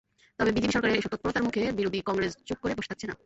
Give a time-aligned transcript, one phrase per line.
[0.39, 3.15] তবে বিজেপি সরকারের এসব তৎপরতার মুখে বিরোধী কংগ্রেস চুপ করে বসে থাকছে না।